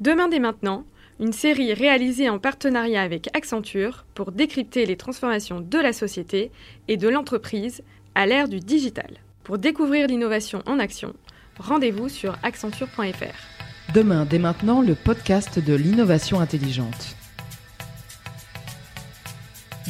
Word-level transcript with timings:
Demain 0.00 0.28
dès 0.28 0.38
maintenant, 0.38 0.84
une 1.18 1.32
série 1.32 1.74
réalisée 1.74 2.28
en 2.28 2.38
partenariat 2.38 3.02
avec 3.02 3.28
Accenture 3.36 4.04
pour 4.14 4.30
décrypter 4.30 4.86
les 4.86 4.96
transformations 4.96 5.60
de 5.60 5.78
la 5.78 5.92
société 5.92 6.52
et 6.86 6.96
de 6.96 7.08
l'entreprise 7.08 7.82
à 8.14 8.24
l'ère 8.24 8.48
du 8.48 8.60
digital. 8.60 9.10
Pour 9.42 9.58
découvrir 9.58 10.06
l'innovation 10.06 10.62
en 10.66 10.78
action, 10.78 11.14
rendez-vous 11.58 12.08
sur 12.08 12.36
accenture.fr. 12.44 13.92
Demain 13.92 14.24
dès 14.24 14.38
maintenant, 14.38 14.82
le 14.82 14.94
podcast 14.94 15.58
de 15.58 15.74
l'innovation 15.74 16.38
intelligente. 16.38 17.17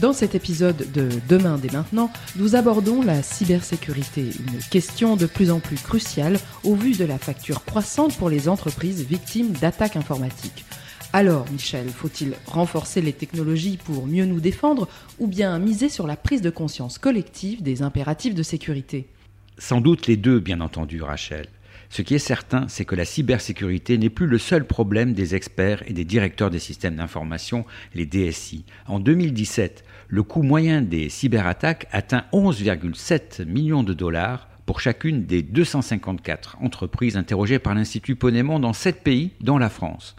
Dans 0.01 0.13
cet 0.13 0.37
épisode 0.37 0.93
de 0.93 1.09
Demain 1.29 1.59
dès 1.59 1.73
maintenant, 1.73 2.13
nous 2.37 2.55
abordons 2.55 3.03
la 3.03 3.21
cybersécurité, 3.21 4.23
une 4.23 4.61
question 4.71 5.17
de 5.17 5.27
plus 5.27 5.51
en 5.51 5.59
plus 5.59 5.77
cruciale 5.77 6.39
au 6.63 6.77
vu 6.77 6.93
de 6.93 7.05
la 7.05 7.19
facture 7.19 7.65
croissante 7.65 8.17
pour 8.17 8.31
les 8.31 8.49
entreprises 8.49 9.05
victimes 9.05 9.53
d'attaques 9.53 9.97
informatiques. 9.97 10.65
Alors, 11.13 11.47
Michel, 11.51 11.89
faut-il 11.89 12.35
renforcer 12.47 13.01
les 13.01 13.13
technologies 13.13 13.77
pour 13.77 14.07
mieux 14.07 14.27
nous 14.27 14.41
défendre 14.41 14.87
ou 15.19 15.27
bien 15.27 15.59
miser 15.59 15.89
sur 15.89 16.07
la 16.07 16.17
prise 16.17 16.43
de 16.43 16.51
conscience 16.51 16.99
collective 16.99 17.63
des 17.63 17.83
impératifs 17.83 18.37
de 18.37 18.43
sécurité? 18.45 19.09
Sans 19.57 19.81
doute 19.81 20.07
les 20.07 20.17
deux, 20.17 20.39
bien 20.39 20.61
entendu, 20.61 21.03
Rachel. 21.03 21.49
Ce 21.91 22.03
qui 22.03 22.15
est 22.15 22.19
certain, 22.19 22.69
c'est 22.69 22.85
que 22.85 22.95
la 22.95 23.05
cybersécurité 23.05 23.97
n'est 23.97 24.11
plus 24.11 24.27
le 24.27 24.39
seul 24.39 24.67
problème 24.67 25.15
des 25.15 25.35
experts 25.35 25.83
et 25.87 25.93
des 25.93 26.05
directeurs 26.05 26.51
des 26.51 26.59
systèmes 26.59 26.97
d'information, 26.97 27.65
les 27.95 28.05
DSI. 28.05 28.65
En 28.87 29.01
2017, 29.01 29.85
le 30.09 30.23
coût 30.23 30.43
moyen 30.43 30.83
des 30.83 31.09
cyberattaques 31.09 31.87
atteint 31.91 32.25
11,7 32.33 33.47
millions 33.47 33.83
de 33.83 33.95
dollars 33.95 34.49
pour 34.67 34.81
chacune 34.81 35.25
des 35.25 35.43
254 35.43 36.59
entreprises 36.61 37.17
interrogées 37.17 37.59
par 37.59 37.75
l'Institut 37.75 38.17
Ponémon 38.17 38.59
dans 38.59 38.75
7 38.75 39.03
pays, 39.03 39.31
dont 39.41 39.57
la 39.57 39.71
France. 39.71 40.15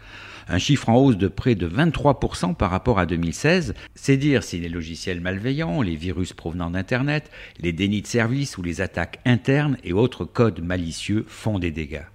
Un 0.51 0.57
chiffre 0.57 0.89
en 0.89 0.97
hausse 0.97 1.17
de 1.17 1.27
près 1.27 1.53
de 1.53 1.67
23% 1.67 2.55
par 2.55 2.71
rapport 2.71 2.97
à 2.97 3.05
2016, 3.05 3.75
c'est 3.93 4.17
dire 4.17 4.43
si 4.43 4.59
les 4.59 4.67
logiciels 4.67 5.21
malveillants, 5.21 5.83
les 5.83 5.95
virus 5.95 6.33
provenant 6.33 6.71
d'Internet, 6.71 7.29
les 7.59 7.71
dénis 7.71 8.01
de 8.01 8.07
service 8.07 8.57
ou 8.57 8.63
les 8.63 8.81
attaques 8.81 9.19
internes 9.25 9.77
et 9.83 9.93
autres 9.93 10.25
codes 10.25 10.63
malicieux 10.63 11.23
font 11.27 11.59
des 11.59 11.69
dégâts. 11.69 12.05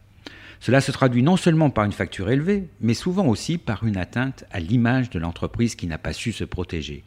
Cela 0.65 0.81
se 0.81 0.93
traduit 0.93 1.23
non 1.23 1.37
seulement 1.37 1.69
par 1.69 1.85
une 1.85 1.93
facture 1.93 2.31
élevée, 2.31 2.71
mais 2.81 2.95
souvent 2.95 3.27
aussi 3.27 3.59
par 3.59 3.85
une 3.85 3.99
atteinte 3.99 4.47
à 4.51 4.61
l'image 4.61 5.11
de 5.11 5.19
l'entreprise 5.19 5.75
qui 5.75 5.87
n'a 5.87 5.99
pas 5.99 6.15
su 6.15 6.33
se 6.33 6.43
protéger. 6.45 7.05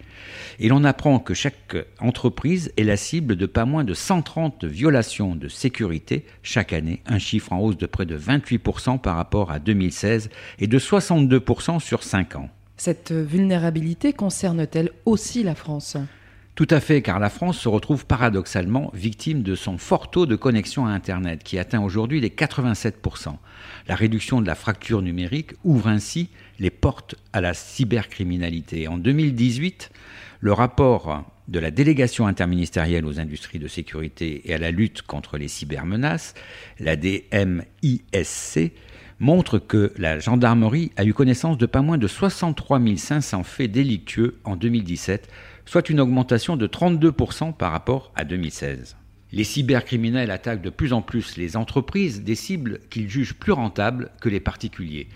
Et 0.59 0.67
l'on 0.67 0.83
apprend 0.83 1.17
que 1.17 1.33
chaque 1.33 1.75
entreprise 1.99 2.71
est 2.77 2.83
la 2.83 2.97
cible 2.97 3.35
de 3.35 3.47
pas 3.47 3.65
moins 3.65 3.83
de 3.83 3.95
130 3.95 4.63
violations 4.65 5.35
de 5.35 5.47
sécurité 5.47 6.23
chaque 6.43 6.71
année, 6.71 7.01
un 7.07 7.17
chiffre 7.17 7.51
en 7.51 7.57
hausse 7.57 7.77
de 7.77 7.87
près 7.87 8.05
de 8.05 8.15
28% 8.15 8.99
par 8.99 9.15
rapport 9.15 9.49
à 9.49 9.57
2016 9.57 10.29
et 10.59 10.67
de 10.67 10.77
62% 10.77 11.79
sur 11.79 12.03
5 12.03 12.35
ans. 12.35 12.51
Cette 12.75 13.11
vulnérabilité 13.11 14.13
concerne-t-elle 14.13 14.91
aussi 15.05 15.41
la 15.41 15.55
France? 15.55 15.97
Tout 16.57 16.67
à 16.71 16.79
fait, 16.79 17.03
car 17.03 17.19
la 17.19 17.29
France 17.29 17.59
se 17.59 17.69
retrouve 17.69 18.07
paradoxalement 18.07 18.89
victime 18.95 19.43
de 19.43 19.53
son 19.53 19.77
fort 19.77 20.09
taux 20.09 20.25
de 20.25 20.35
connexion 20.35 20.87
à 20.87 20.89
Internet, 20.89 21.43
qui 21.43 21.59
atteint 21.59 21.83
aujourd'hui 21.83 22.19
les 22.19 22.31
87%. 22.31 23.35
La 23.87 23.93
réduction 23.93 24.41
de 24.41 24.47
la 24.47 24.55
fracture 24.55 25.03
numérique 25.03 25.51
ouvre 25.63 25.87
ainsi 25.87 26.29
les 26.57 26.71
portes 26.71 27.13
à 27.31 27.41
la 27.41 27.53
cybercriminalité. 27.53 28.87
En 28.87 28.97
2018, 28.97 29.91
le 30.39 30.51
rapport 30.51 31.25
de 31.47 31.59
la 31.59 31.69
délégation 31.69 32.25
interministérielle 32.25 33.05
aux 33.05 33.19
industries 33.19 33.59
de 33.59 33.67
sécurité 33.67 34.41
et 34.45 34.55
à 34.55 34.57
la 34.57 34.71
lutte 34.71 35.03
contre 35.03 35.37
les 35.37 35.47
cybermenaces, 35.47 36.33
la 36.79 36.95
DMISC, 36.95 38.71
montre 39.19 39.59
que 39.59 39.93
la 39.97 40.17
gendarmerie 40.17 40.91
a 40.97 41.05
eu 41.05 41.13
connaissance 41.13 41.59
de 41.59 41.67
pas 41.67 41.81
moins 41.81 41.97
de 41.99 42.07
63 42.07 42.79
500 42.95 43.43
faits 43.43 43.71
délictueux 43.71 44.39
en 44.43 44.55
2017, 44.55 45.29
soit 45.67 45.89
une 45.89 45.99
augmentation 45.99 46.57
de 46.57 46.65
32% 46.65 47.53
par 47.53 47.71
rapport 47.71 48.11
à 48.15 48.23
2016. 48.23 48.95
Les 49.33 49.43
cybercriminels 49.43 50.31
attaquent 50.31 50.61
de 50.61 50.69
plus 50.69 50.93
en 50.93 51.01
plus 51.01 51.35
les 51.35 51.57
entreprises, 51.57 52.23
des 52.23 52.35
cibles 52.35 52.79
qu'ils 52.89 53.09
jugent 53.09 53.35
plus 53.35 53.51
rentables 53.51 54.09
que 54.21 54.29
les 54.29 54.39
particuliers. 54.39 55.09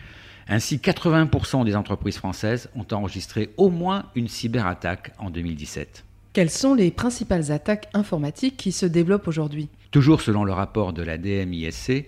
Ainsi, 0.50 0.78
80% 0.78 1.64
des 1.64 1.78
entreprises 1.78 2.18
françaises 2.18 2.70
ont 2.76 2.86
enregistré 2.92 3.52
au 3.56 3.70
moins 3.70 4.06
une 4.16 4.28
cyberattaque 4.28 5.14
en 5.18 5.30
2017. 5.30 6.04
Quelles 6.34 6.50
sont 6.50 6.74
les 6.74 6.92
principales 6.92 7.52
attaques 7.54 7.88
informatiques 7.94 8.58
qui 8.58 8.74
se 8.74 8.86
développent 8.86 9.30
aujourd'hui? 9.30 9.70
Toujours 9.92 10.22
selon 10.22 10.44
le 10.44 10.52
rapport 10.52 10.92
de 10.92 11.04
la 11.04 11.18
DMISC, 11.18 12.06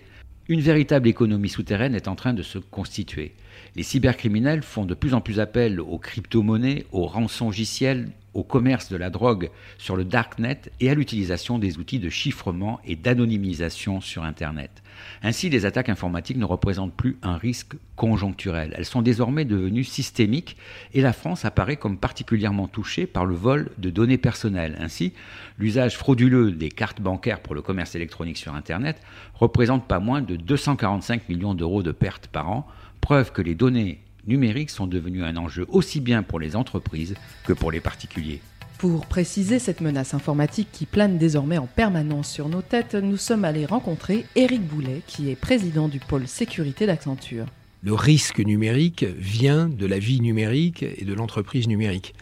une 0.48 0.60
véritable 0.60 1.08
économie 1.08 1.48
souterraine 1.48 1.94
est 1.94 2.08
en 2.08 2.16
train 2.16 2.34
de 2.34 2.42
se 2.42 2.58
constituer. 2.58 3.32
Les 3.76 3.82
cybercriminels 3.82 4.62
font 4.62 4.84
de 4.84 4.92
plus 4.92 5.14
en 5.14 5.22
plus 5.22 5.40
appel 5.40 5.80
aux 5.80 5.98
crypto-monnaies, 5.98 6.84
aux 6.92 7.06
rançongiciels, 7.06 8.10
au 8.34 8.42
commerce 8.42 8.90
de 8.90 8.96
la 8.96 9.10
drogue 9.10 9.50
sur 9.78 9.96
le 9.96 10.04
darknet 10.04 10.60
et 10.80 10.90
à 10.90 10.94
l'utilisation 10.94 11.58
des 11.58 11.78
outils 11.78 11.98
de 11.98 12.08
chiffrement 12.08 12.80
et 12.84 12.96
d'anonymisation 12.96 14.00
sur 14.00 14.24
Internet. 14.24 14.82
Ainsi, 15.22 15.48
les 15.48 15.66
attaques 15.66 15.88
informatiques 15.88 16.36
ne 16.36 16.44
représentent 16.44 16.94
plus 16.94 17.16
un 17.22 17.36
risque 17.36 17.74
conjoncturel. 17.96 18.74
Elles 18.76 18.84
sont 18.84 19.02
désormais 19.02 19.44
devenues 19.44 19.84
systémiques 19.84 20.56
et 20.92 21.00
la 21.00 21.12
France 21.12 21.44
apparaît 21.44 21.76
comme 21.76 21.98
particulièrement 21.98 22.68
touchée 22.68 23.06
par 23.06 23.24
le 23.24 23.34
vol 23.34 23.70
de 23.78 23.90
données 23.90 24.18
personnelles. 24.18 24.76
Ainsi, 24.80 25.12
l'usage 25.58 25.96
frauduleux 25.96 26.52
des 26.52 26.70
cartes 26.70 27.00
bancaires 27.00 27.40
pour 27.40 27.54
le 27.54 27.62
commerce 27.62 27.94
électronique 27.94 28.36
sur 28.36 28.54
Internet 28.54 29.00
représente 29.34 29.86
pas 29.86 30.00
moins 30.00 30.22
de 30.22 30.36
245 30.36 31.28
millions 31.28 31.54
d'euros 31.54 31.82
de 31.82 31.92
pertes 31.92 32.26
par 32.28 32.50
an, 32.50 32.66
preuve 33.00 33.32
que 33.32 33.42
les 33.42 33.54
données 33.54 34.00
numériques 34.26 34.70
sont 34.70 34.86
devenus 34.86 35.22
un 35.22 35.36
enjeu 35.36 35.66
aussi 35.68 36.00
bien 36.00 36.22
pour 36.22 36.40
les 36.40 36.56
entreprises 36.56 37.14
que 37.46 37.52
pour 37.52 37.70
les 37.70 37.80
particuliers. 37.80 38.40
Pour 38.78 39.06
préciser 39.06 39.58
cette 39.58 39.80
menace 39.80 40.14
informatique 40.14 40.68
qui 40.72 40.84
plane 40.84 41.16
désormais 41.16 41.58
en 41.58 41.66
permanence 41.66 42.30
sur 42.30 42.48
nos 42.48 42.60
têtes, 42.60 42.94
nous 42.94 43.16
sommes 43.16 43.44
allés 43.44 43.66
rencontrer 43.66 44.26
Éric 44.34 44.62
Boulet, 44.62 45.02
qui 45.06 45.30
est 45.30 45.36
président 45.36 45.88
du 45.88 46.00
pôle 46.00 46.26
sécurité 46.26 46.84
d'Accenture. 46.86 47.46
Le 47.82 47.94
risque 47.94 48.40
numérique 48.40 49.04
vient 49.04 49.68
de 49.68 49.86
la 49.86 49.98
vie 49.98 50.20
numérique 50.20 50.82
et 50.82 51.04
de 51.04 51.14
l'entreprise 51.14 51.68
numérique. 51.68 52.14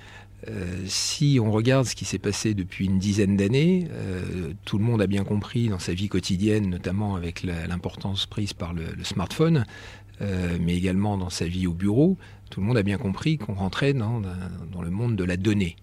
Euh, 0.48 0.64
si 0.86 1.38
on 1.40 1.52
regarde 1.52 1.86
ce 1.86 1.94
qui 1.94 2.04
s'est 2.04 2.18
passé 2.18 2.52
depuis 2.52 2.86
une 2.86 2.98
dizaine 2.98 3.36
d'années, 3.36 3.86
euh, 3.92 4.52
tout 4.64 4.76
le 4.76 4.84
monde 4.84 5.00
a 5.00 5.06
bien 5.06 5.22
compris 5.22 5.68
dans 5.68 5.78
sa 5.78 5.94
vie 5.94 6.08
quotidienne, 6.08 6.68
notamment 6.68 7.14
avec 7.14 7.44
l'importance 7.44 8.26
prise 8.26 8.52
par 8.52 8.72
le 8.72 8.84
smartphone, 9.04 9.64
euh, 10.20 10.58
mais 10.60 10.76
également 10.76 11.16
dans 11.16 11.30
sa 11.30 11.46
vie 11.46 11.66
au 11.66 11.72
bureau, 11.72 12.16
tout 12.50 12.60
le 12.60 12.66
monde 12.66 12.76
a 12.76 12.82
bien 12.82 12.98
compris 12.98 13.38
qu'on 13.38 13.54
rentrait 13.54 13.94
dans, 13.94 14.20
le 14.20 14.90
monde 14.90 15.16
de 15.16 15.24
la 15.24 15.36
donnée. 15.36 15.76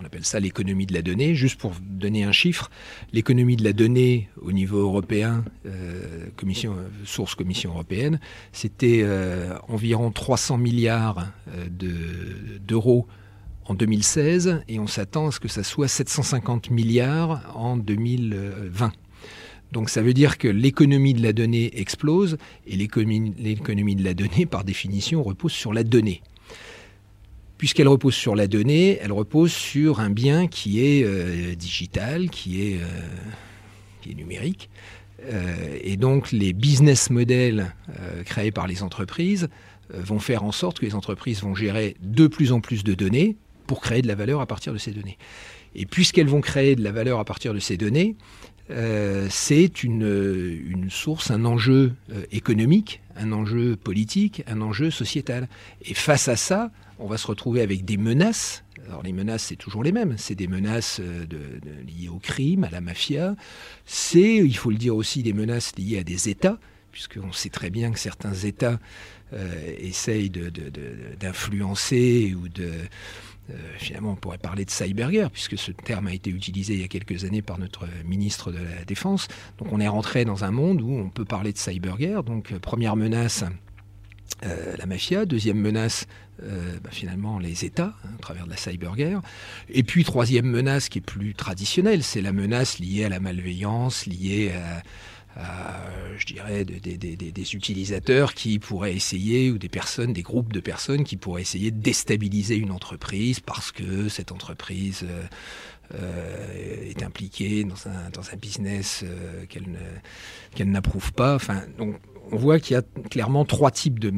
On 0.00 0.04
appelle 0.04 0.24
ça 0.24 0.38
l'économie 0.38 0.86
de 0.86 0.94
la 0.94 1.02
donnée. 1.02 1.34
Juste 1.34 1.58
pour 1.58 1.72
donner 1.82 2.22
un 2.22 2.30
chiffre, 2.30 2.70
l'économie 3.12 3.56
de 3.56 3.64
la 3.64 3.72
donnée 3.72 4.28
au 4.40 4.52
niveau 4.52 4.78
européen, 4.78 5.44
euh, 5.66 6.26
commission, 6.36 6.76
source 7.04 7.34
Commission 7.34 7.72
européenne, 7.72 8.20
c'était 8.52 9.00
euh, 9.02 9.58
environ 9.66 10.12
300 10.12 10.58
milliards 10.58 11.26
d'euros 11.68 13.08
en 13.64 13.74
2016 13.74 14.62
et 14.68 14.78
on 14.78 14.86
s'attend 14.86 15.26
à 15.26 15.30
ce 15.32 15.40
que 15.40 15.48
ça 15.48 15.64
soit 15.64 15.88
750 15.88 16.70
milliards 16.70 17.42
en 17.56 17.76
2020. 17.76 18.92
Donc 19.72 19.90
ça 19.90 20.02
veut 20.02 20.14
dire 20.14 20.38
que 20.38 20.48
l'économie 20.48 21.14
de 21.14 21.22
la 21.22 21.32
donnée 21.32 21.78
explose 21.78 22.38
et 22.66 22.76
l'économie 22.76 23.30
de 23.96 24.04
la 24.04 24.14
donnée, 24.14 24.46
par 24.46 24.64
définition, 24.64 25.22
repose 25.22 25.52
sur 25.52 25.72
la 25.72 25.82
donnée. 25.82 26.22
Puisqu'elle 27.58 27.88
repose 27.88 28.14
sur 28.14 28.36
la 28.36 28.46
donnée, 28.46 28.98
elle 29.00 29.12
repose 29.12 29.52
sur 29.52 30.00
un 30.00 30.10
bien 30.10 30.46
qui 30.46 30.84
est 30.84 31.02
euh, 31.04 31.54
digital, 31.54 32.28
qui 32.28 32.62
est, 32.62 32.78
euh, 32.80 34.14
numérique. 34.14 34.70
Euh, 35.24 35.78
et 35.82 35.96
donc 35.96 36.30
les 36.30 36.52
business 36.52 37.10
models 37.10 37.74
créés 38.24 38.52
par 38.52 38.68
les 38.68 38.84
entreprises 38.84 39.48
vont 39.92 40.20
faire 40.20 40.44
en 40.44 40.52
sorte 40.52 40.78
que 40.78 40.86
les 40.86 40.94
entreprises 40.94 41.42
vont 41.42 41.56
gérer 41.56 41.96
de 42.02 42.28
plus 42.28 42.52
en 42.52 42.60
plus 42.60 42.84
de 42.84 42.94
données 42.94 43.34
pour 43.66 43.80
créer 43.80 44.02
de 44.02 44.06
la 44.06 44.14
valeur 44.14 44.40
à 44.40 44.46
partir 44.46 44.72
de 44.72 44.78
ces 44.78 44.92
données. 44.92 45.18
Et 45.74 45.86
puisqu'elles 45.86 46.28
vont 46.28 46.40
créer 46.40 46.76
de 46.76 46.84
la 46.84 46.92
valeur 46.92 47.18
à 47.18 47.24
partir 47.24 47.52
de 47.52 47.58
ces 47.58 47.76
données, 47.76 48.14
euh, 48.70 49.26
c'est 49.30 49.84
une, 49.84 50.90
source, 50.90 51.30
un 51.30 51.44
enjeu 51.44 51.92
euh, 52.10 52.24
économique, 52.32 53.00
un 53.16 53.32
enjeu 53.32 53.76
politique, 53.76 54.42
un 54.46 54.60
enjeu 54.60 54.90
sociétal. 54.90 55.48
Et 55.82 55.94
face 55.94 56.28
à 56.28 56.36
ça, 56.36 56.70
on 56.98 57.06
va 57.06 57.18
se 57.18 57.26
retrouver 57.26 57.60
avec 57.60 57.84
des 57.84 57.96
menaces. 57.96 58.64
Alors 58.86 59.02
les 59.02 59.12
menaces, 59.12 59.44
c'est 59.44 59.56
toujours 59.56 59.82
les 59.82 59.92
mêmes. 59.92 60.14
C'est 60.16 60.34
des 60.34 60.48
menaces 60.48 61.00
euh, 61.00 61.26
liées 61.86 62.08
au 62.08 62.18
crime, 62.18 62.64
à 62.64 62.70
la 62.70 62.80
mafia. 62.80 63.36
C'est, 63.84 64.36
il 64.36 64.56
faut 64.56 64.70
le 64.70 64.76
dire 64.76 64.96
aussi, 64.96 65.22
des 65.22 65.32
menaces 65.32 65.72
liées 65.76 65.98
à 65.98 66.04
des 66.04 66.28
États, 66.28 66.58
puisqu'on 66.90 67.32
sait 67.32 67.50
très 67.50 67.70
bien 67.70 67.92
que 67.92 67.98
certains 67.98 68.34
États 68.34 68.78
essayent 69.80 70.30
d'influencer 70.30 72.36
ou 72.40 72.48
de 72.48 72.70
euh, 73.50 73.54
finalement, 73.78 74.12
on 74.12 74.16
pourrait 74.16 74.38
parler 74.38 74.64
de 74.64 74.70
cyberguerre, 74.70 75.30
puisque 75.30 75.56
ce 75.56 75.70
terme 75.70 76.08
a 76.08 76.14
été 76.14 76.30
utilisé 76.30 76.74
il 76.74 76.80
y 76.80 76.84
a 76.84 76.88
quelques 76.88 77.24
années 77.24 77.42
par 77.42 77.58
notre 77.58 77.86
ministre 78.04 78.50
de 78.52 78.58
la 78.58 78.84
Défense. 78.84 79.28
Donc 79.58 79.72
on 79.72 79.80
est 79.80 79.88
rentré 79.88 80.24
dans 80.24 80.44
un 80.44 80.50
monde 80.50 80.82
où 80.82 80.90
on 80.90 81.08
peut 81.08 81.24
parler 81.24 81.52
de 81.52 81.58
cyberguerre. 81.58 82.22
Donc 82.22 82.52
euh, 82.52 82.58
première 82.58 82.96
menace, 82.96 83.44
la 84.42 84.86
mafia. 84.86 85.24
Deuxième 85.24 85.58
menace, 85.58 86.06
bah, 86.40 86.90
finalement, 86.90 87.38
les 87.38 87.64
États, 87.64 87.94
hein, 88.04 88.08
à 88.18 88.20
travers 88.20 88.44
de 88.44 88.50
la 88.50 88.56
cyberguerre. 88.56 89.22
Et 89.70 89.82
puis, 89.82 90.04
troisième 90.04 90.46
menace 90.46 90.90
qui 90.90 90.98
est 90.98 91.02
plus 91.02 91.34
traditionnelle, 91.34 92.02
c'est 92.02 92.20
la 92.20 92.32
menace 92.32 92.78
liée 92.78 93.04
à 93.04 93.08
la 93.08 93.18
malveillance, 93.18 94.04
liée 94.04 94.52
à 94.52 94.82
je 96.16 96.26
dirais, 96.26 96.64
des, 96.64 97.54
utilisateurs 97.54 98.34
qui 98.34 98.58
pourraient 98.58 98.94
essayer, 98.94 99.50
ou 99.50 99.58
des 99.58 99.68
personnes, 99.68 100.12
des 100.12 100.22
groupes 100.22 100.52
de 100.52 100.60
personnes 100.60 101.04
qui 101.04 101.16
pourraient 101.16 101.42
essayer 101.42 101.70
de 101.70 101.80
déstabiliser 101.80 102.56
une 102.56 102.70
entreprise 102.70 103.40
parce 103.40 103.72
que 103.72 104.08
cette 104.08 104.32
entreprise 104.32 105.04
euh, 105.04 105.24
euh, 105.94 106.90
est 106.90 107.02
impliquée 107.02 107.64
dans 107.64 107.76
un, 107.88 108.36
business 108.36 109.04
euh, 109.04 109.44
qu'elle 109.46 110.70
n'approuve 110.70 111.12
pas. 111.12 111.34
Enfin, 111.34 111.62
on 111.78 112.36
voit 112.36 112.58
qu'il 112.58 112.74
y 112.74 112.78
a 112.78 112.82
clairement 113.10 113.44
trois 113.44 113.70
types 113.70 113.98
de, 113.98 114.10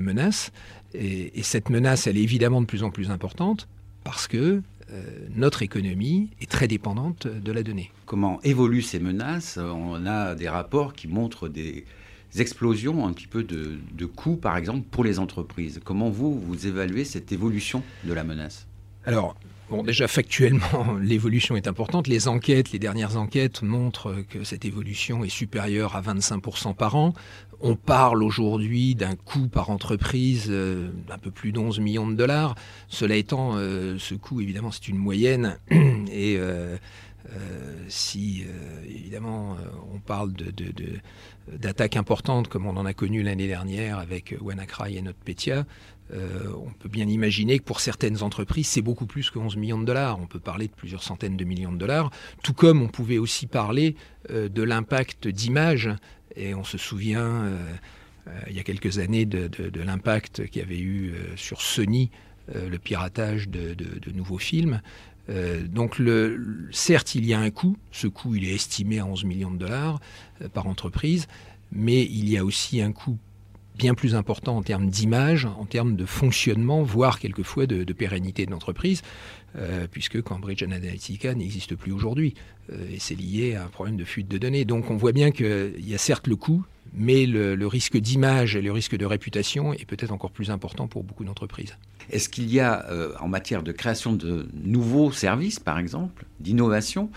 menaces. 0.00 0.52
Et, 0.94 1.38
et, 1.38 1.42
cette 1.42 1.68
menace, 1.68 2.06
elle 2.06 2.16
est 2.16 2.22
évidemment 2.22 2.60
de 2.60 2.66
plus 2.66 2.82
en 2.82 2.90
plus 2.90 3.10
importante 3.10 3.68
parce 4.04 4.28
que 4.28 4.62
notre 5.34 5.62
économie 5.62 6.30
est 6.40 6.50
très 6.50 6.68
dépendante 6.68 7.26
de 7.26 7.52
la 7.52 7.62
donnée. 7.62 7.90
Comment 8.04 8.40
évoluent 8.42 8.82
ces 8.82 8.98
menaces? 8.98 9.58
On 9.58 10.06
a 10.06 10.34
des 10.34 10.48
rapports 10.48 10.94
qui 10.94 11.08
montrent 11.08 11.48
des 11.48 11.84
explosions 12.38 13.06
un 13.06 13.12
petit 13.12 13.26
peu 13.26 13.42
de, 13.42 14.06
coûts, 14.06 14.36
par 14.36 14.56
exemple, 14.56 14.86
pour 14.90 15.04
les 15.04 15.18
entreprises. 15.18 15.80
Comment 15.84 16.10
vous, 16.10 16.38
vous 16.38 16.66
évaluez 16.66 17.04
cette 17.04 17.32
évolution 17.32 17.82
de 18.04 18.12
la 18.12 18.24
menace? 18.24 18.66
Alors, 19.04 19.36
Bon, 19.68 19.82
déjà 19.82 20.06
factuellement, 20.06 20.96
l'évolution 21.00 21.56
est 21.56 21.66
importante. 21.66 22.06
Les 22.06 22.28
enquêtes, 22.28 22.70
les 22.70 22.78
dernières 22.78 23.16
enquêtes 23.16 23.62
montrent 23.62 24.14
que 24.28 24.44
cette 24.44 24.64
évolution 24.64 25.24
est 25.24 25.28
supérieure 25.28 25.96
à 25.96 26.02
25% 26.02 26.74
par 26.74 26.94
an. 26.94 27.14
On 27.60 27.74
parle 27.74 28.22
aujourd'hui 28.22 28.94
d'un 28.94 29.16
coût 29.16 29.48
par 29.48 29.70
entreprise 29.70 30.46
euh, 30.50 30.90
d'un 31.08 31.18
peu 31.18 31.32
plus 31.32 31.50
d'11 31.50 31.80
millions 31.80 32.06
de 32.06 32.14
dollars. 32.14 32.54
Cela 32.86 33.16
étant, 33.16 33.54
euh, 33.56 33.96
ce 33.98 34.14
coût, 34.14 34.40
évidemment, 34.40 34.70
c'est 34.70 34.86
une 34.86 34.98
moyenne. 34.98 35.58
Et 35.70 36.36
euh, 36.38 36.76
si, 37.88 38.44
évidemment, 38.88 39.56
on 39.92 39.98
parle 39.98 40.32
d'attaques 41.52 41.96
importantes 41.96 42.46
comme 42.46 42.66
on 42.66 42.76
en 42.76 42.86
a 42.86 42.94
connu 42.94 43.24
l'année 43.24 43.48
dernière 43.48 43.98
avec 43.98 44.36
WannaCry 44.40 44.96
et 44.96 45.02
NotPetya, 45.02 45.66
on 46.12 46.70
peut 46.78 46.88
bien 46.88 47.08
imaginer 47.08 47.58
que 47.58 47.64
pour 47.64 47.80
certaines 47.80 48.22
entreprises, 48.22 48.68
c'est 48.68 48.82
beaucoup 48.82 49.06
plus 49.06 49.30
que 49.30 49.38
11 49.38 49.56
millions 49.56 49.78
de 49.78 49.84
dollars. 49.84 50.18
On 50.20 50.26
peut 50.26 50.38
parler 50.38 50.68
de 50.68 50.72
plusieurs 50.72 51.02
centaines 51.02 51.36
de 51.36 51.44
millions 51.44 51.72
de 51.72 51.78
dollars, 51.78 52.10
tout 52.42 52.54
comme 52.54 52.80
on 52.80 52.88
pouvait 52.88 53.18
aussi 53.18 53.46
parler 53.46 53.96
de 54.30 54.62
l'impact 54.62 55.28
d'image 55.28 55.90
et 56.36 56.54
on 56.54 56.64
se 56.64 56.78
souvient, 56.78 57.44
euh, 57.44 57.72
euh, 58.28 58.40
il 58.48 58.56
y 58.56 58.60
a 58.60 58.62
quelques 58.62 58.98
années, 58.98 59.24
de, 59.24 59.48
l'impact 59.80 60.46
qu'il 60.48 60.62
avait 60.62 60.78
eu 60.78 61.12
euh, 61.12 61.36
sur 61.36 61.60
Sony, 61.60 62.10
le 62.54 62.78
piratage 62.78 63.48
de, 63.48 63.74
nouveaux 64.12 64.38
films. 64.38 64.80
donc, 65.64 66.00
certes, 66.70 67.16
il 67.16 67.26
y 67.26 67.34
a 67.34 67.40
un 67.40 67.50
coût. 67.50 67.76
Ce 67.90 68.06
coût, 68.06 68.36
il 68.36 68.44
est 68.44 68.54
estimé 68.54 69.00
à 69.00 69.04
11 69.04 69.24
millions 69.24 69.50
de 69.50 69.58
dollars 69.58 69.98
par 70.54 70.68
entreprise. 70.68 71.26
Mais 71.72 72.04
il 72.04 72.28
y 72.28 72.38
a 72.38 72.44
aussi 72.44 72.80
un 72.80 72.92
coût 72.92 73.18
bien 73.76 73.94
plus 73.94 74.14
important 74.14 74.56
en 74.56 74.62
termes 74.62 74.88
d'image, 74.88 75.46
en 75.46 75.64
termes 75.64 75.96
de 75.96 76.06
fonctionnement, 76.06 76.82
voire 76.82 77.18
quelquefois 77.18 77.66
de, 77.66 77.92
pérennité 77.92 78.46
de 78.46 78.50
l'entreprise, 78.50 79.02
puisque 79.90 80.20
Cambridge 80.22 80.62
Analytica 80.62 81.34
n'existe 81.34 81.76
plus 81.76 81.92
aujourd'hui. 81.92 82.34
Euh, 82.72 82.88
et 82.92 82.98
c'est 82.98 83.14
lié 83.14 83.54
à 83.54 83.64
un 83.64 83.68
problème 83.68 83.96
de 83.96 84.04
fuite 84.04 84.28
de 84.28 84.38
données. 84.38 84.64
Donc 84.64 84.90
on 84.90 84.96
voit 84.96 85.12
bien 85.12 85.30
qu'il 85.30 85.74
y 85.78 85.94
a 85.94 85.98
certes 85.98 86.26
le 86.26 86.36
coût, 86.36 86.64
mais 86.94 87.26
le, 87.26 87.66
risque 87.66 87.96
d'image 87.96 88.56
et 88.56 88.62
le 88.62 88.72
risque 88.72 88.96
de 88.96 89.04
réputation 89.04 89.72
est 89.72 89.84
peut-être 89.84 90.12
encore 90.12 90.30
plus 90.30 90.50
important 90.50 90.88
pour 90.88 91.04
beaucoup 91.04 91.24
d'entreprises. 91.24 91.76
Est-ce 92.10 92.28
qu'il 92.28 92.52
y 92.52 92.60
a, 92.60 92.88
euh, 92.90 93.12
en 93.20 93.28
matière 93.28 93.62
de 93.62 93.72
création 93.72 94.12
de 94.12 94.48
nouveaux 94.54 95.10
services, 95.10 95.58
par 95.58 95.78
exemple, 95.78 96.24
d'innovation, 96.38 97.10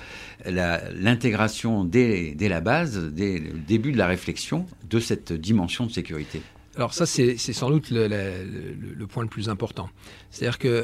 l'intégration 0.46 1.84
dès, 1.84 2.36
la 2.40 2.62
base, 2.62 3.12
dès 3.14 3.38
le 3.38 3.52
début 3.52 3.92
de 3.92 3.98
la 3.98 4.08
réflexion, 4.08 4.66
de 4.90 5.00
cette 5.00 5.32
dimension 5.32 5.86
de 5.86 5.92
sécurité? 5.92 6.42
Alors 6.80 6.94
ça, 6.94 7.06
c'est 7.06 7.38
sans 7.38 7.70
doute 7.70 7.90
le, 7.92 9.06
point 9.06 9.24
le 9.24 9.30
plus 9.30 9.50
important. 9.50 9.90
C'est-à-dire 10.32 10.58
que 10.58 10.68
euh, 10.68 10.84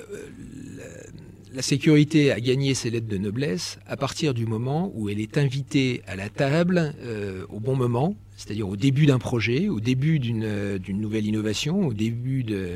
la 1.53 1.61
sécurité 1.61 2.33
a 2.33 2.41
gagné 2.41 2.73
ses 2.73 2.89
lettres 2.89 3.07
de 3.07 3.17
noblesse 3.17 3.79
à 3.87 3.95
partir 3.95 4.33
du 4.33 4.45
moment 4.45 4.91
où 4.93 5.07
elle 5.07 5.21
est 5.21 5.37
invitée 5.37 6.01
à 6.05 6.17
la 6.17 6.27
table 6.27 6.93
euh, 6.99 7.45
au 7.47 7.61
bon 7.61 7.77
moment, 7.77 8.17
c'est-à-dire 8.35 8.67
au 8.67 8.75
début 8.75 9.05
d'un 9.05 9.19
projet, 9.19 9.69
au 9.69 9.79
début 9.79 10.19
d'une 10.19 10.79
nouvelle 10.89 11.25
innovation, 11.25 11.87
au 11.87 11.93
début 11.93 12.43
de... 12.43 12.75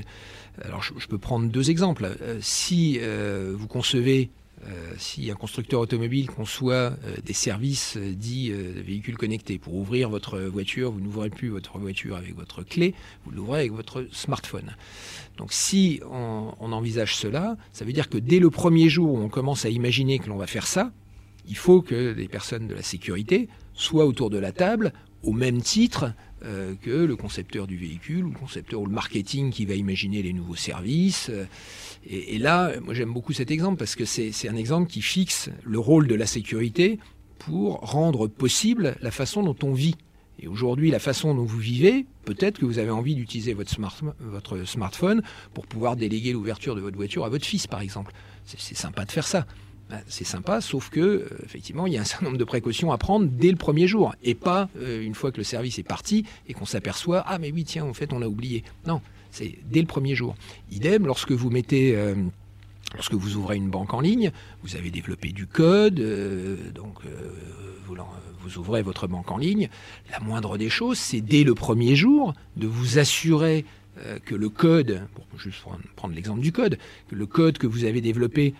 Alors 0.63 0.81
je, 0.81 1.07
peux 1.07 1.17
prendre 1.17 1.49
deux 1.49 1.69
exemples. 1.69 2.09
Euh, 2.21 2.37
si 2.41 2.99
euh, 3.01 3.53
vous 3.53 3.67
concevez 3.67 4.29
euh, 4.67 4.93
si 4.97 5.31
un 5.31 5.35
constructeur 5.35 5.79
automobile 5.79 6.29
conçoit 6.29 6.73
euh, 6.73 7.15
des 7.23 7.33
services 7.33 7.95
euh, 7.97 8.13
dits 8.13 8.51
véhicules 8.51 9.17
connectés, 9.17 9.57
pour 9.57 9.75
ouvrir 9.75 10.09
votre 10.09 10.39
voiture, 10.39 10.91
vous 10.91 10.99
n'ouvrez 10.99 11.29
plus 11.29 11.49
votre 11.49 11.77
voiture 11.79 12.17
avec 12.17 12.35
votre 12.35 12.63
clé, 12.63 12.93
vous 13.25 13.31
l'ouvrez 13.31 13.59
avec 13.59 13.71
votre 13.71 14.07
smartphone. 14.11 14.75
Donc 15.37 15.53
si 15.53 16.01
on, 16.09 16.71
envisage 16.71 17.15
cela, 17.15 17.57
ça 17.71 17.85
veut 17.85 17.93
dire 17.93 18.09
que 18.09 18.17
dès 18.17 18.39
le 18.39 18.49
premier 18.49 18.89
jour 18.89 19.13
où 19.13 19.17
on 19.17 19.29
commence 19.29 19.65
à 19.65 19.69
imaginer 19.69 20.19
que 20.19 20.27
l'on 20.29 20.37
va 20.37 20.47
faire 20.47 20.67
ça, 20.67 20.91
il 21.47 21.55
faut 21.55 21.81
que 21.81 22.13
les 22.15 22.27
personnes 22.27 22.67
de 22.67 22.75
la 22.75 22.83
sécurité 22.83 23.49
soient 23.73 24.05
autour 24.05 24.29
de 24.29 24.37
la 24.37 24.51
table 24.51 24.93
au 25.23 25.33
même 25.33 25.61
titre 25.61 26.13
que 26.41 26.89
le 26.89 27.15
concepteur 27.17 27.67
du 27.67 27.75
véhicule 27.75 28.23
ou 28.23 28.29
le 28.29 28.39
concepteur 28.39 28.79
ou 28.79 28.85
le 28.85 28.93
marketing 28.93 29.51
qui 29.51 29.65
va 29.65 29.73
imaginer 29.73 30.21
les 30.21 30.31
nouveaux 30.31 30.55
services. 30.55 31.29
Et, 32.07 32.37
là, 32.37 32.71
moi 32.79 32.93
j'aime 32.93 33.11
beaucoup 33.11 33.33
cet 33.33 33.51
exemple 33.51 33.77
parce 33.77 33.95
que 33.95 34.05
c'est 34.05 34.47
un 34.47 34.55
exemple 34.55 34.89
qui 34.89 35.01
fixe 35.01 35.49
le 35.65 35.79
rôle 35.79 36.07
de 36.07 36.15
la 36.15 36.25
sécurité 36.25 36.97
pour 37.39 37.79
rendre 37.79 38.27
possible 38.27 38.95
la 39.01 39.11
façon 39.11 39.43
dont 39.43 39.57
on 39.63 39.73
vit. 39.73 39.95
Et 40.41 40.47
aujourd'hui, 40.47 40.89
la 40.89 40.99
façon 40.99 41.35
dont 41.35 41.43
vous 41.43 41.59
vivez, 41.59 42.05
peut-être 42.23 42.59
que 42.59 42.65
vous 42.65 42.79
avez 42.79 42.91
envie 42.91 43.15
d'utiliser 43.15 43.53
votre, 43.53 43.75
votre, 44.19 44.63
smartphone 44.63 45.21
pour 45.53 45.67
pouvoir 45.67 45.97
déléguer 45.97 46.31
l'ouverture 46.31 46.75
de 46.75 46.81
votre 46.81 46.95
voiture 46.95 47.25
à 47.25 47.29
votre 47.29 47.45
fils, 47.45 47.67
par 47.67 47.81
exemple. 47.81 48.13
C'est 48.45 48.77
sympa 48.77 49.03
de 49.03 49.11
faire 49.11 49.27
ça. 49.27 49.45
Ben, 49.89 50.01
c'est 50.07 50.25
sympa, 50.25 50.61
sauf 50.61 50.91
que 50.91 50.99
euh, 50.99 51.27
effectivement, 51.43 51.87
il 51.87 51.93
y 51.93 51.97
a 51.97 52.01
un 52.01 52.05
certain 52.05 52.25
nombre 52.25 52.37
de 52.37 52.43
précautions 52.43 52.91
à 52.91 52.99
prendre 52.99 53.25
dès 53.25 53.49
le 53.49 53.57
premier 53.57 53.87
jour, 53.87 54.13
et 54.23 54.35
pas 54.35 54.69
euh, 54.77 55.01
une 55.01 55.15
fois 55.15 55.31
que 55.31 55.37
le 55.37 55.43
service 55.43 55.79
est 55.79 55.83
parti 55.83 56.25
et 56.47 56.53
qu'on 56.53 56.65
s'aperçoit 56.65 57.23
ah 57.25 57.39
mais 57.39 57.51
oui 57.51 57.63
tiens 57.63 57.85
en 57.85 57.93
fait 57.95 58.13
on 58.13 58.21
a 58.21 58.27
oublié. 58.27 58.63
Non, 58.85 59.01
c'est 59.31 59.57
dès 59.65 59.81
le 59.81 59.87
premier 59.87 60.13
jour. 60.13 60.35
Idem, 60.71 61.05
lorsque 61.05 61.31
vous 61.31 61.49
mettez... 61.49 61.95
Euh, 61.95 62.13
lorsque 62.93 63.13
vous 63.13 63.35
ouvrez 63.35 63.55
une 63.55 63.69
banque 63.69 63.93
en 63.93 63.99
ligne, 63.99 64.31
vous 64.63 64.75
avez 64.75 64.89
développé 64.89 65.29
du 65.29 65.45
code, 65.45 66.01
donc 66.73 66.95
vous, 68.41 68.57
ouvrez 68.57 68.81
votre 68.81 69.07
banque 69.07 69.29
en 69.29 69.37
ligne. 69.37 69.69
La 70.11 70.19
moindre 70.19 70.57
des 70.57 70.69
choses, 70.69 70.97
c'est 70.97 71.21
dès 71.21 71.43
le 71.43 71.53
premier 71.53 71.95
jour 71.95 72.33
de 72.57 72.65
vous 72.65 72.97
assurer 72.97 73.63
que 74.25 74.33
le 74.33 74.49
code, 74.49 75.03
pour 75.13 75.39
juste 75.39 75.61
prendre 75.95 76.15
l'exemple 76.15 76.41
du 76.41 76.51
code, 76.51 76.79
que 77.09 77.15
le 77.15 77.27
code 77.27 77.59
que 77.59 77.67
vous 77.67 77.83
avez 77.83 78.01
développé 78.01 78.55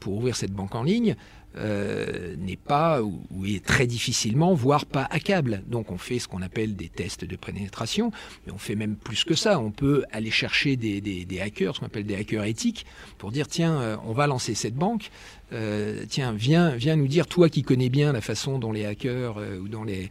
pour 0.00 0.14
ouvrir 0.14 0.36
cette 0.36 0.52
banque 0.52 0.74
en 0.74 0.82
ligne 0.82 1.16
euh, 1.56 2.36
n'est 2.36 2.54
pas 2.56 3.02
ou, 3.02 3.44
est 3.44 3.64
très 3.64 3.88
difficilement, 3.88 4.54
voire 4.54 4.86
pas 4.86 5.08
hackable. 5.10 5.64
Donc 5.66 5.90
on 5.90 5.98
fait 5.98 6.20
ce 6.20 6.28
qu'on 6.28 6.42
appelle 6.42 6.76
des 6.76 6.88
tests 6.88 7.24
de 7.24 7.34
pénétration, 7.34 8.12
mais 8.46 8.52
on 8.52 8.58
fait 8.58 8.76
même 8.76 8.94
plus 8.94 9.24
que 9.24 9.34
ça. 9.34 9.58
On 9.58 9.72
peut 9.72 10.04
aller 10.12 10.30
chercher 10.30 10.76
des, 10.76 11.40
hackers, 11.42 11.74
ce 11.74 11.80
qu'on 11.80 11.86
appelle 11.86 12.06
des 12.06 12.14
hackers 12.14 12.44
éthiques, 12.44 12.86
pour 13.18 13.32
dire 13.32 13.48
tiens, 13.48 13.80
euh, 13.80 13.96
on 14.06 14.12
va 14.12 14.28
lancer 14.28 14.54
cette 14.54 14.76
banque. 14.76 15.10
Euh, 15.52 16.04
tiens, 16.08 16.32
viens, 16.32 16.70
viens 16.76 16.94
nous 16.94 17.08
dire, 17.08 17.26
toi 17.26 17.48
qui 17.48 17.64
connais 17.64 17.88
bien 17.88 18.12
la 18.12 18.20
façon 18.20 18.60
dont 18.60 18.70
les 18.70 18.86
hackers 18.86 19.38
ou 19.60 19.66
dont 19.66 19.82
les, 19.82 20.08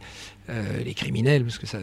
les 0.84 0.92
criminels, 0.92 1.44
parce 1.44 1.58
que 1.58 1.66
ça, 1.66 1.78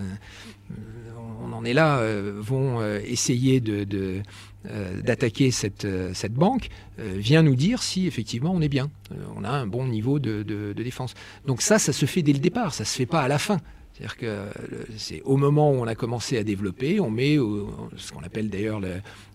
on 1.41 1.51
en 1.51 1.65
est 1.65 1.73
là, 1.73 2.05
vont 2.37 2.85
essayer 2.99 3.59
de 3.59 4.21
euh, 4.69 5.01
d'attaquer 5.01 5.51
cette, 5.51 5.85
euh, 5.85 6.11
cette 6.13 6.33
banque 6.33 6.69
euh, 6.99 7.13
vient 7.17 7.41
nous 7.41 7.55
dire 7.55 7.81
si 7.81 8.05
effectivement 8.05 8.51
on 8.53 8.59
est 8.61 8.67
bien, 8.67 8.89
on 9.37 9.43
a 9.43 9.49
un 9.49 9.65
bon 9.65 9.87
niveau 9.87 10.19
de, 10.19 10.43
de, 10.43 10.73
défense. 10.73 11.13
Donc 11.45 11.61
ça, 11.61 11.79
ça 11.79 11.93
se 11.93 12.05
fait 12.05 12.21
dès 12.21 12.33
le 12.33 12.39
départ, 12.39 12.73
ça 12.73 12.83
se 12.83 12.95
fait 12.95 13.05
pas 13.05 13.21
à 13.21 13.27
la 13.27 13.37
fin. 13.37 13.59
C'est-à-dire 13.93 14.17
que 14.17 14.43
c'est 14.97 15.21
au 15.23 15.37
moment 15.37 15.71
où 15.71 15.75
on 15.75 15.87
a 15.87 15.95
commencé 15.95 16.37
à 16.37 16.43
développer, 16.43 16.99
on 16.99 17.09
met 17.09 17.35
ce 17.35 18.11
qu'on 18.11 18.21
appelle 18.23 18.49
d'ailleurs, 18.49 18.79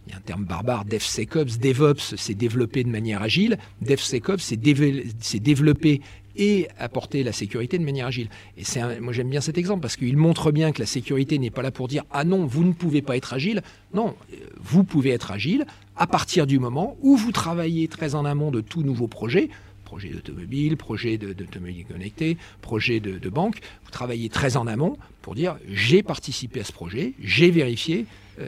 il 0.07 0.12
y 0.12 0.15
a 0.15 0.19
un 0.19 0.21
terme 0.21 0.45
barbare, 0.45 0.85
DevSecOps. 0.85 1.59
DevOps, 1.59 2.15
c'est 2.17 2.35
développer 2.35 2.85
de 2.85 2.89
manière 2.89 3.23
agile. 3.23 3.59
DevSecOps, 3.81 4.39
c'est 4.39 5.41
développer 5.41 6.01
et 6.37 6.69
apporter 6.79 7.23
la 7.23 7.33
sécurité 7.33 7.79
de 7.79 7.85
manière 7.85 8.07
agile. 8.07 8.29
Et 8.57 8.65
c'est 8.65 9.01
moi 9.01 9.12
j'aime 9.12 9.31
bien 9.31 9.41
cet 9.41 9.59
exemple 9.59 9.81
parce 9.81 9.97
qu'il 9.97 10.17
montre 10.17 10.53
bien 10.53 10.73
que 10.73 10.81
la 10.81 10.87
sécurité 10.87 11.39
n'est 11.39 11.51
pas 11.51 11.62
là 11.62 11.71
pour 11.71 11.89
dire 11.89 12.05
ah 12.11 12.25
non 12.25 12.47
vous 12.47 12.65
ne 12.65 12.73
pouvez 12.73 13.03
pas 13.03 13.17
être 13.17 13.33
agile. 13.33 13.62
Non, 13.95 14.15
euh, 14.33 14.37
vous 14.61 14.85
pouvez 14.85 15.11
être 15.11 15.31
agile 15.31 15.67
à 15.97 16.07
partir 16.07 16.47
du 16.47 16.59
moment 16.59 16.97
où 17.01 17.17
vous 17.17 17.33
travaillez 17.33 17.89
très 17.89 18.15
en 18.15 18.25
amont 18.25 18.51
de 18.51 18.61
tout 18.61 18.83
nouveau 18.83 19.09
projet 19.09 19.51
projet 19.85 20.09
d'automobile, 20.09 20.79
projet 20.79 21.19
d'automobile 21.19 21.85
connectée, 21.85 22.39
projet 22.62 22.99
de, 22.99 23.19
de, 23.19 23.29
banque. 23.29 23.59
Vous 23.85 23.91
travaillez 23.91 24.31
très 24.31 24.57
en 24.57 24.67
amont 24.67 24.97
pour 25.21 25.35
dire 25.35 25.59
j'ai 25.69 26.03
participé 26.03 26.61
à 26.61 26.65
ce 26.65 26.73
projet, 26.73 27.12
j'ai 27.23 27.51
vérifié 27.51 28.07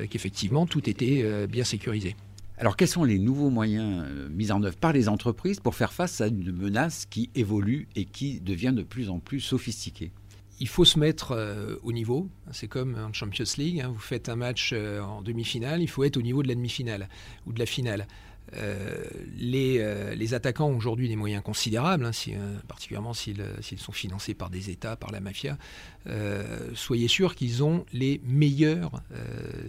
qu'effectivement 0.09 0.65
tout 0.65 0.89
était 0.89 1.47
bien 1.47 1.65
sécurisé. 1.65 2.17
Alors 2.57 2.77
quels 2.77 2.89
sont 2.89 3.05
les 3.05 3.19
nouveaux 3.19 3.51
moyens 3.51 4.07
mis 4.31 4.53
en 4.53 4.63
œuvre 4.63 4.77
par 4.77 4.93
les 4.93 5.09
entreprises 5.09 5.59
pour 5.59 5.75
faire 5.75 5.93
face 5.93 6.21
à 6.21 6.29
une 6.29 6.53
menace 6.53 7.05
qui 7.07 7.31
évolue 7.35 7.89
et 7.97 8.05
qui 8.05 8.41
devient 8.41 8.73
de 8.75 8.83
plus 8.83 9.11
en 9.11 9.19
plus 9.19 9.41
sophistiquée? 9.41 10.13
Il 10.61 10.69
faut 10.69 10.85
se 10.85 10.99
mettre 10.99 11.33
euh, 11.33 11.77
au 11.83 11.93
niveau. 11.93 12.29
C'est 12.53 12.69
comme 12.69 12.97
en 12.97 13.13
Champions 13.13 13.45
League. 13.59 13.81
Hein. 13.81 13.91
vous 13.93 13.99
faites 13.99 14.29
un 14.29 14.37
match 14.37 14.71
euh, 14.73 15.01
en 15.01 15.21
demi-finale, 15.21 15.83
il 15.83 15.89
faut 15.89 16.05
être 16.05 16.17
au 16.17 16.23
niveau 16.23 16.43
de 16.43 16.49
la 16.49 16.55
demi-finale 16.55 17.09
ou 17.47 17.53
de 17.53 17.59
la 17.59 17.67
finale. 17.67 18.07
Euh, 18.53 19.05
les, 19.37 20.35
attaquants 20.35 20.69
ont 20.69 20.77
aujourd'hui 20.77 21.09
des 21.09 21.17
moyens 21.17 21.43
considérables, 21.43 22.05
hein, 22.05 22.13
particulièrement 22.69 23.15
s'ils 23.15 23.43
sont 23.79 23.93
financés 23.93 24.35
par 24.35 24.49
des 24.51 24.71
États, 24.71 24.97
par 24.97 25.11
la 25.11 25.21
mafia. 25.21 25.59
soyez 26.75 27.09
sûr 27.09 27.35
qu'ils 27.35 27.65
ont 27.65 27.85
les 27.93 28.21
meilleures 28.25 29.03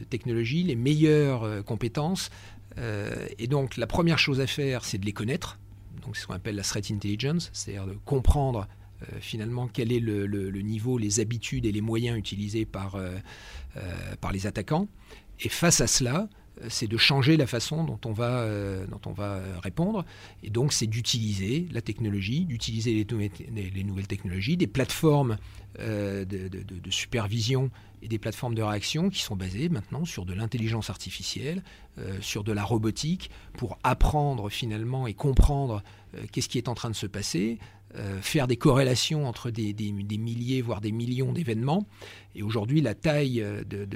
technologies, 0.10 0.63
les 0.63 0.75
meilleures 0.75 1.63
compétences. 1.63 2.30
Et 2.77 3.48
donc 3.48 3.77
la 3.77 3.88
première 3.88 4.20
chose 4.20 4.41
à 4.41 4.48
faire, 4.48 4.84
c'est 4.86 4.98
de 4.98 5.05
les 5.05 5.13
connaître. 5.13 5.60
Donc 6.01 6.15
c'est 6.15 6.24
ce 6.24 6.27
qu'on 6.27 6.34
appelle 6.34 6.55
la 6.55 6.63
threat 6.63 6.91
intelligence, 6.91 7.50
c'est-à-dire 7.53 7.88
de 7.88 7.98
comprendre 8.05 8.67
euh, 9.03 9.17
finalement 9.20 9.67
quel 9.67 9.91
est 9.91 10.00
le, 10.00 10.48
niveau, 10.62 10.98
les 10.98 11.20
habitudes 11.20 11.65
et 11.65 11.72
les 11.72 11.82
moyens 11.82 12.17
utilisés 12.17 12.65
par, 12.65 12.96
euh, 12.96 13.17
euh, 13.77 14.15
par 14.22 14.32
les 14.32 14.48
attaquants. 14.48 14.88
Et 15.41 15.50
face 15.50 15.82
à 15.82 15.88
cela, 15.88 16.29
c'est 16.69 16.88
de 16.88 16.97
changer 16.97 17.38
la 17.38 17.47
façon 17.47 17.83
dont 17.83 18.00
on 18.05 18.12
va, 18.12 18.47
on 19.05 19.12
va 19.12 19.41
répondre. 19.62 20.05
Et 20.43 20.50
donc, 20.50 20.74
c'est 20.74 20.88
d'utiliser 20.88 21.67
la 21.71 21.81
technologie, 21.81 22.45
d'utiliser 22.45 22.93
les, 22.93 23.31
les, 23.69 23.83
nouvelles 23.83 24.07
technologies, 24.07 24.57
des 24.57 24.67
plateformes 24.67 25.38
de, 25.79 26.24
de, 26.25 26.91
supervision 26.91 27.69
et 28.01 28.07
des 28.07 28.19
plateformes 28.19 28.55
de 28.55 28.62
réaction 28.62 29.09
qui 29.09 29.21
sont 29.21 29.35
basées 29.35 29.67
maintenant 29.67 30.05
sur 30.05 30.25
de 30.25 30.33
l'intelligence 30.33 30.89
artificielle, 30.89 31.62
sur 32.21 32.43
de 32.43 32.51
la 32.51 32.63
robotique, 32.63 33.29
pour 33.57 33.77
apprendre 33.83 34.50
finalement 34.50 35.07
et 35.07 35.13
comprendre 35.13 35.83
qu'est-ce 36.31 36.50
qui 36.50 36.57
est 36.57 36.69
en 36.69 36.75
train 36.75 36.89
de 36.89 36.95
se 36.95 37.07
passer, 37.07 37.59
euh, 37.97 38.21
faire 38.21 38.47
des 38.47 38.57
corrélations 38.57 39.27
entre 39.27 39.51
des, 39.51 39.73
milliers, 39.91 40.61
voire 40.61 40.81
des 40.81 40.91
millions 40.91 41.31
d'événements. 41.31 41.87
Et 42.35 42.43
aujourd'hui, 42.43 42.81
la 42.81 42.93
taille 42.93 43.41
euh, 43.41 43.63
de, 43.63 43.87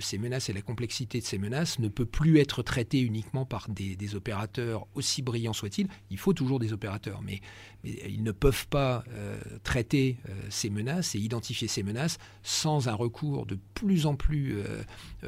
ces 0.00 0.18
menaces 0.18 0.48
et 0.48 0.52
la 0.52 0.62
complexité 0.62 1.20
de 1.20 1.24
ces 1.24 1.38
menaces 1.38 1.78
ne 1.78 1.88
peut 1.88 2.06
plus 2.06 2.38
être 2.38 2.62
traitée 2.62 3.00
uniquement 3.00 3.44
par 3.44 3.68
des, 3.68 4.14
opérateurs, 4.14 4.86
aussi 4.94 5.22
brillants 5.22 5.52
soient-ils. 5.52 5.88
Il 6.10 6.18
faut 6.18 6.32
toujours 6.32 6.58
des 6.58 6.72
opérateurs, 6.72 7.22
mais, 7.22 7.40
ils 7.84 8.22
ne 8.22 8.32
peuvent 8.32 8.66
pas 8.68 9.04
euh, 9.10 9.38
traiter 9.62 10.16
ces 10.48 10.70
menaces 10.70 11.14
et 11.14 11.18
identifier 11.18 11.68
ces 11.68 11.82
menaces 11.82 12.16
sans 12.42 12.88
un 12.88 12.94
recours 12.94 13.44
de 13.44 13.58
plus 13.74 14.06
en 14.06 14.16
plus 14.16 14.56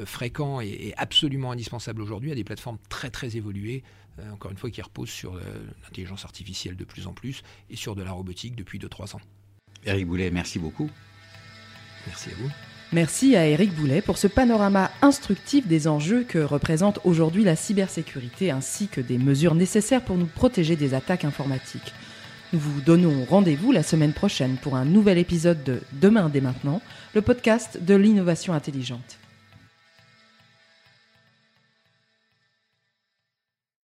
fréquent 0.05 0.59
et, 0.59 0.67
et 0.67 0.93
absolument 0.97 1.51
indispensable 1.51 2.01
aujourd'hui 2.01 2.31
à 2.31 2.35
des 2.35 2.43
plateformes 2.43 2.79
très 2.89 3.11
très 3.11 3.37
évoluées 3.37 3.83
encore 4.31 4.51
une 4.51 4.57
fois, 4.57 4.69
qui 4.69 4.81
repose 4.81 5.09
sur 5.09 5.35
euh, 5.35 5.41
l'intelligence 5.83 6.25
artificielle 6.25 6.75
de 6.75 6.85
plus 6.85 7.07
en 7.07 7.13
plus 7.13 7.43
et 7.69 7.75
sur 7.75 7.95
de 7.95 8.03
la 8.03 8.11
robotique 8.11 8.55
depuis 8.55 8.79
2-3 8.79 9.15
ans. 9.15 9.21
Eric 9.85 10.07
Boulet, 10.07 10.31
merci 10.31 10.59
beaucoup. 10.59 10.89
Merci 12.05 12.29
à 12.29 12.33
vous. 12.39 12.49
Merci 12.93 13.35
à 13.35 13.45
Eric 13.45 13.73
Boulet 13.73 14.01
pour 14.01 14.17
ce 14.17 14.27
panorama 14.27 14.89
instructif 15.01 15.67
des 15.67 15.89
enjeux 15.89 16.23
que 16.23 16.39
représente 16.39 16.99
aujourd'hui 17.03 17.43
la 17.43 17.57
cybersécurité 17.57 18.49
ainsi 18.49 18.87
que 18.87 19.01
des 19.01 19.17
mesures 19.17 19.55
nécessaires 19.55 20.03
pour 20.03 20.15
nous 20.15 20.25
protéger 20.25 20.77
des 20.77 20.93
attaques 20.93 21.25
informatiques. 21.25 21.93
Nous 22.53 22.59
vous 22.59 22.79
donnons 22.79 23.25
rendez-vous 23.25 23.73
la 23.73 23.83
semaine 23.83 24.13
prochaine 24.13 24.55
pour 24.55 24.77
un 24.77 24.85
nouvel 24.85 25.17
épisode 25.17 25.65
de 25.65 25.81
Demain 25.91 26.29
dès 26.29 26.39
maintenant, 26.39 26.81
le 27.13 27.21
podcast 27.21 27.77
de 27.83 27.93
l'innovation 27.93 28.53
intelligente. 28.53 29.17